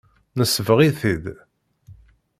Nesbeɣ-it-id. 0.39 1.25